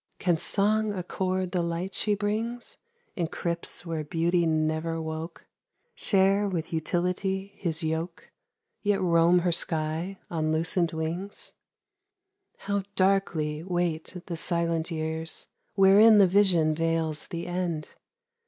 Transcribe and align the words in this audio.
Can 0.17 0.39
Song 0.39 0.93
accord 0.93 1.51
the 1.51 1.61
light 1.61 1.93
she 1.93 2.15
brings 2.15 2.77
In 3.15 3.27
crypts 3.27 3.85
where 3.85 4.03
Beauty 4.03 4.47
never 4.47 4.99
woke? 4.99 5.45
Share 5.93 6.49
with 6.49 6.73
Utility 6.73 7.53
his 7.55 7.83
yoke, 7.83 8.31
Tet 8.83 8.99
roam 8.99 9.41
her 9.45 9.51
sky 9.51 10.17
on 10.27 10.51
lucent 10.51 10.91
wings? 10.91 11.53
How 12.57 12.81
darkly 12.95 13.61
wait 13.61 14.23
the 14.25 14.35
silent 14.35 14.89
years 14.89 15.49
Wherein 15.75 16.17
the 16.17 16.25
Vision 16.27 16.73
veils 16.73 17.27
the 17.27 17.45
End! 17.45 17.89